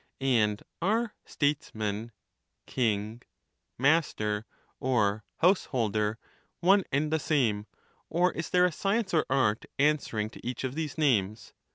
[0.19, 2.11] And are 'statesman,*
[2.65, 4.47] *king,' * master,'
[4.79, 6.17] or 'house holder,'
[6.59, 7.67] one and the same;
[8.09, 11.53] or is there a science or art answering to each of these names